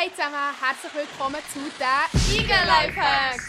Hey 0.00 0.12
zusammen, 0.12 0.36
herzlich 0.60 0.94
willkommen 0.94 1.40
zu 1.52 1.58
den 1.58 2.38
Eagle 2.38 2.54
Lifehacks! 2.68 3.48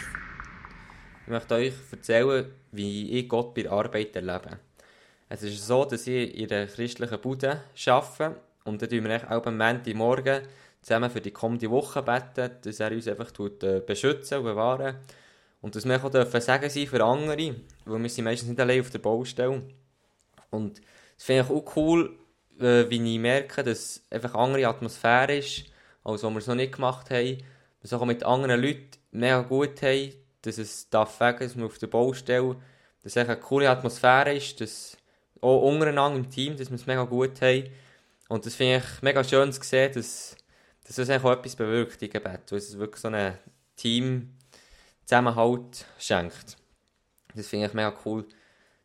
Ich 1.24 1.28
möchte 1.28 1.54
euch 1.54 1.74
erzählen, 1.92 2.52
wie 2.72 3.20
ich 3.20 3.30
Gott 3.30 3.54
bei 3.54 3.62
der 3.62 3.72
Arbeit 3.72 4.16
erlebe. 4.16 4.58
Es 5.30 5.44
ist 5.44 5.68
so, 5.68 5.86
dass 5.86 6.08
ich 6.08 6.36
in 6.36 6.52
einer 6.52 6.66
christlichen 6.66 7.22
Bude 7.22 7.62
arbeite 7.86 8.42
und 8.64 8.82
dann 8.82 8.90
tun 8.90 9.04
wir 9.04 9.32
auch 9.32 9.46
am 9.46 9.58
Montagmorgen 9.60 10.42
zusammen 10.82 11.12
für 11.12 11.22
die 11.22 11.30
kommende 11.30 11.70
Woche 11.70 12.02
beten, 12.02 12.50
dass 12.64 12.80
er 12.80 12.94
uns 12.94 13.08
einfach 13.08 13.32
äh, 13.62 13.82
beschützen 13.82 14.40
und 14.40 14.46
bewahren. 14.46 14.96
Und 15.62 15.76
dass 15.76 15.86
wir 15.86 16.04
auch 16.04 16.42
sagen 16.42 16.70
sein 16.72 16.88
für 16.88 17.04
andere, 17.04 17.56
weil 17.86 18.02
wir 18.02 18.10
sind 18.10 18.24
meistens 18.24 18.50
nicht 18.50 18.60
allein 18.60 18.82
auf 18.82 18.90
der 18.90 18.98
Baustelle. 18.98 19.62
Und 20.50 20.82
das 21.16 21.26
finde 21.26 21.44
ich 21.44 21.50
auch 21.52 21.76
cool, 21.76 22.18
äh, 22.60 22.90
wie 22.90 23.14
ich 23.14 23.20
merke, 23.20 23.62
dass 23.62 24.02
einfach 24.10 24.34
eine 24.34 24.44
andere 24.46 24.68
Atmosphäre 24.68 25.38
ist, 25.38 25.66
als 26.04 26.24
wir 26.24 26.36
es 26.38 26.48
noch 26.48 26.56
nicht 26.56 26.76
gemacht 26.76 27.10
haben. 27.10 27.38
Dass 27.82 27.94
auch 27.94 28.06
mit 28.06 28.24
anderen 28.24 28.62
Leuten 28.62 28.90
mega 29.12 29.42
gut 29.42 29.82
haben, 29.82 30.14
dass 30.42 30.58
es 30.58 30.90
darf 30.90 31.18
sagen, 31.18 31.40
dass 31.40 31.58
wir 31.58 31.66
auf 31.66 31.78
der 31.78 31.88
Baustelle, 31.88 32.56
dass 33.04 33.16
es 33.16 33.18
eine 33.18 33.40
coole 33.40 33.70
Atmosphäre 33.70 34.34
ist, 34.34 34.60
dass 34.62 34.98
auch 35.42 35.62
untereinander 35.62 36.18
im 36.18 36.30
Team, 36.30 36.58
dass 36.58 36.70
wir 36.70 36.76
es 36.76 36.86
mega 36.86 37.04
gut 37.04 37.42
haben. 37.42 37.70
Und 38.28 38.46
das 38.46 38.56
finde 38.56 38.78
ich 38.78 39.02
mega 39.02 39.24
schön 39.24 39.52
zu 39.52 39.64
sehen, 39.64 39.94
dass, 39.94 40.36
dass 40.86 40.96
das 40.98 41.10
auch 41.10 41.32
etwas 41.32 41.56
bewirkt 41.56 42.02
im 42.02 42.10
Gebet, 42.10 42.52
weil 42.52 42.60
es 42.60 42.78
wirklich 42.78 43.02
so 43.02 43.08
ein 43.08 43.38
Team 43.76 44.36
Zusammenhalt 45.06 45.86
schenkt. 45.98 46.58
Das 47.34 47.48
finde 47.48 47.68
ich 47.68 47.74
mega 47.74 47.94
cool 48.06 48.26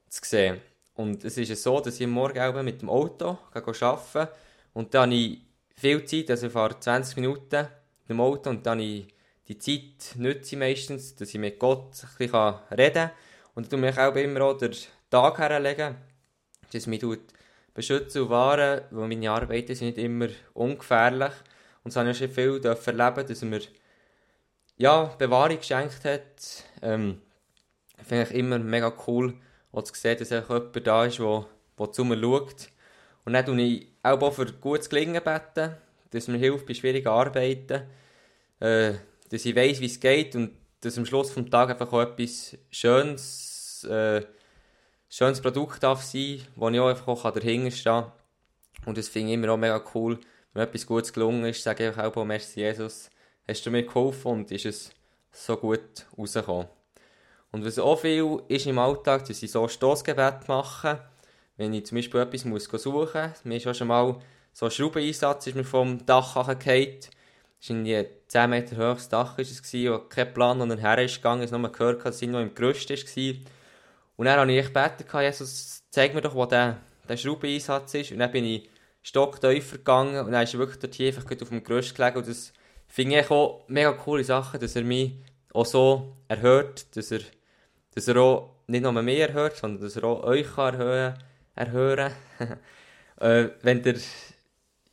zu 0.09 0.20
sehen. 0.24 0.60
Und 0.95 1.24
es 1.24 1.37
ist 1.37 1.62
so, 1.62 1.80
dass 1.80 2.01
ich 2.01 2.06
morgen 2.06 2.65
mit 2.65 2.80
dem 2.80 2.88
Auto 2.88 3.38
arbeite 3.52 4.32
und 4.73 4.95
dann 4.95 5.10
habe 5.10 5.15
ich 5.15 5.40
viel 5.77 6.05
Zeit, 6.05 6.30
also 6.30 6.46
ich 6.46 6.52
fahre 6.52 6.78
20 6.78 7.16
Minuten 7.16 7.69
dem 8.09 8.20
Auto 8.20 8.51
und 8.51 8.66
dann 8.66 8.80
ich 8.80 9.15
die 9.48 9.59
Zeit 9.59 10.16
nutze 10.16 10.54
ich 10.54 10.59
meistens, 10.59 11.16
dass 11.16 11.29
ich 11.29 11.38
mit 11.38 11.59
Gott 11.59 12.02
ein 12.02 12.09
bisschen 12.16 12.54
reden 12.71 12.95
kann. 12.95 13.10
Und 13.54 13.73
dann 13.73 13.80
tue 13.80 13.90
ich 13.90 13.98
auch 13.98 14.16
immer 14.16 14.40
auch 14.43 14.57
den 14.57 14.74
Tag 15.10 15.38
herlegen, 15.38 15.96
dass 16.73 16.87
mich 16.87 17.04
beschützen 17.74 18.23
und 18.23 18.30
wahren, 18.30 18.82
weil 18.90 19.09
meine 19.09 19.30
Arbeiten 19.30 19.74
sind 19.74 19.88
nicht 19.88 19.98
immer 19.98 20.29
ungefährlich. 20.54 21.32
Und 21.82 21.91
so 21.93 22.01
habe 22.01 22.10
ich 22.10 22.18
schon 22.18 22.30
viel 22.30 22.60
erleben, 22.65 23.26
dass 23.26 23.43
er 23.43 23.48
mir 23.48 23.60
ja, 24.76 25.04
Bewahrung 25.18 25.59
geschenkt 25.59 26.04
hat. 26.04 26.65
Ähm, 26.82 27.20
Finde 28.02 28.24
ich 28.24 28.30
immer 28.32 28.59
mega 28.59 28.93
cool, 29.07 29.35
auch 29.73 29.82
zu 29.82 29.95
sehen, 29.95 30.18
dass 30.18 30.30
jemand 30.30 30.87
da 30.87 31.04
ist, 31.04 31.18
der, 31.18 31.46
der 31.79 31.93
zu 31.93 32.04
mir 32.04 32.20
schaut. 32.20 32.68
Und 33.24 33.32
dann 33.32 33.44
tue 33.46 33.60
ich 33.60 33.88
auch 34.02 34.32
für 34.32 34.46
gutes 34.46 34.88
Gelingen 34.88 35.22
beten, 35.22 35.76
dass 36.10 36.28
mir 36.28 36.38
hilft 36.38 36.66
bei 36.66 36.74
schwierigen 36.74 37.08
Arbeiten, 37.08 37.82
äh, 38.60 38.92
dass 39.30 39.44
ich 39.44 39.56
weiss, 39.56 39.80
wie 39.80 39.86
es 39.86 39.98
geht 39.98 40.36
und 40.36 40.52
dass 40.80 40.98
am 40.98 41.06
Schluss 41.06 41.34
des 41.34 41.50
Tages 41.50 41.72
einfach 41.72 41.92
auch 41.92 42.02
etwas 42.02 42.56
Schönes, 42.70 43.84
äh, 43.84 44.22
schönes 45.08 45.40
Produkt 45.40 45.82
darf 45.82 46.02
sein, 46.02 46.42
wo 46.54 46.68
ich 46.68 46.78
auch 46.78 46.88
einfach 46.88 47.08
auch 47.08 47.30
dahinter 47.30 47.70
stehen 47.70 48.02
kann. 48.02 48.12
Und 48.86 48.98
das 48.98 49.08
finde 49.08 49.30
ich 49.30 49.34
immer 49.34 49.52
auch 49.52 49.56
mega 49.56 49.82
cool, 49.95 50.18
wenn 50.52 50.62
etwas 50.62 50.86
Gutes 50.86 51.12
gelungen 51.12 51.46
ist, 51.46 51.62
sage 51.62 51.90
ich 51.90 51.98
auch, 51.98 52.24
merci 52.24 52.60
Jesus, 52.60 53.10
hast 53.48 53.64
du 53.64 53.70
mir 53.70 53.84
geholfen 53.84 54.30
und 54.30 54.52
ist 54.52 54.66
es 54.66 54.90
so 55.32 55.56
gut 55.56 56.06
rausgekommen. 56.16 56.68
Und 57.50 57.64
was 57.64 57.78
auch 57.78 57.98
viel 57.98 58.42
ist 58.48 58.66
im 58.66 58.78
Alltag, 58.78 59.26
dass 59.26 59.42
ich 59.42 59.50
so 59.50 59.66
Stossgebet 59.68 60.48
mache, 60.48 61.00
wenn 61.57 61.73
ich 61.73 61.87
zum 61.87 61.97
Beispiel 61.97 62.21
etwas 62.21 62.45
muss 62.45 62.65
suchen 62.65 63.29
muss. 63.30 63.45
Mir 63.45 63.57
ist 63.57 63.66
auch 63.66 63.74
schon 63.74 63.88
mal 63.88 64.16
so 64.53 64.66
ein 64.66 64.71
Schraubeneinsatz 64.71 65.47
ist 65.47 65.56
mir 65.56 65.65
vom 65.65 66.05
Dach 66.06 66.34
gefallen. 66.34 66.99
Es 67.60 67.71
war 67.71 67.77
ein 67.77 68.06
10 68.28 68.50
Meter 68.50 68.77
hohes 68.77 69.09
Dach, 69.09 69.38
ist 69.38 69.50
es 69.50 69.62
gewesen, 69.62 69.93
wo 69.93 69.99
kein 69.99 70.32
Plan 70.34 70.60
und 70.60 70.78
her 70.78 70.99
ist 70.99 71.16
gegangen, 71.16 71.43
ich 71.43 71.50
nur 71.50 71.72
gehört, 71.72 72.05
dass 72.05 72.21
es 72.21 72.28
noch 72.28 72.41
im 72.41 72.55
Gerüst 72.55 72.91
war. 72.91 73.34
Und 74.16 74.26
dann 74.26 74.38
habe 74.38 74.53
ich 74.53 74.66
gebeten, 74.66 75.06
Jesus, 75.20 75.82
zeig 75.91 76.14
mir 76.14 76.20
doch, 76.20 76.34
wo 76.34 76.47
der, 76.47 76.78
der 77.09 77.16
Schraubeneinsatz 77.16 77.94
ist. 77.94 78.12
Und 78.12 78.19
dann 78.19 78.31
bin 78.31 78.44
ich 78.44 78.69
stocktiefer 79.03 79.78
gegangen 79.78 80.25
und 80.25 80.32
dann 80.32 80.43
ist 80.43 80.54
er 80.54 80.60
wirklich 80.60 80.78
dort 80.78 81.00
einfach 81.00 81.25
auf 81.25 81.48
dem 81.48 81.64
Gerüst 81.64 81.97
gelegen. 81.97 82.19
Und 82.19 82.28
das 82.28 82.53
finde 82.87 83.20
ich 83.20 83.31
auch 83.31 83.64
mega 83.69 83.93
coole 83.93 84.25
Sachen, 84.25 84.60
dass 84.60 84.76
er 84.76 84.84
mich 84.84 85.14
auch 85.53 85.66
so 85.66 86.16
erhört, 86.28 86.97
dass 86.97 87.10
er 87.10 87.20
dass 87.94 88.09
er 88.09 88.16
auch 88.16 88.50
nicht 88.66 88.82
nur 88.82 88.93
mehr 88.93 89.28
erhört, 89.28 89.56
sondern 89.56 89.82
dass 89.82 89.97
er 89.97 90.04
auch 90.04 90.25
euch 90.25 90.54
kann 90.54 90.75
erhöhen 90.75 91.14
erhören 91.54 92.12
äh, 93.20 93.48
wenn 93.62 93.82
ihr 93.84 93.97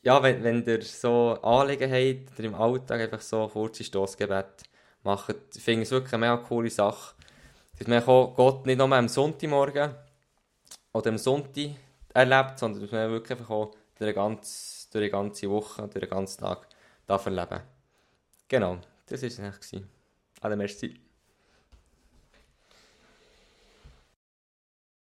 ja, 0.04 0.22
wenn, 0.24 0.44
wenn 0.44 0.66
ihr 0.66 0.82
so 0.82 1.38
Anliegen 1.44 1.92
habt 1.92 2.40
oder 2.40 2.48
im 2.48 2.56
Alltag 2.56 3.02
einfach 3.02 3.22
so 3.22 3.48
kurze 3.48 3.84
Stossgebet 3.84 4.64
macht, 5.04 5.36
finde 5.52 5.84
ich 5.84 5.88
es 5.88 5.92
wirklich 5.92 6.14
eine 6.14 6.22
mega 6.22 6.38
coole 6.38 6.70
Sache. 6.70 7.16
Dass 7.78 7.88
man 7.88 8.04
Gott 8.04 8.66
nicht 8.66 8.78
nur 8.78 8.92
am 8.92 9.08
Sonntagmorgen 9.08 9.94
oder 10.94 11.10
am 11.10 11.18
Sonntag 11.18 11.72
erlebt, 12.14 12.60
sondern 12.60 12.82
dass 12.82 12.92
man 12.92 13.12
wirklich 13.12 13.32
einfach 13.32 13.50
auch 13.50 13.72
durch 13.98 14.12
die 14.12 14.16
ganze, 14.16 15.10
ganze 15.10 15.50
Woche, 15.50 15.82
durch 15.84 15.92
den 15.94 16.10
ganzen 16.10 16.42
Tag 16.42 16.68
darf 17.08 17.26
erleben 17.26 17.62
Genau, 18.48 18.80
das 19.06 19.22
war 19.22 19.28
es 19.28 19.40
eigentlich. 19.40 19.84
Alle 20.42 20.56
merci. 20.56 21.00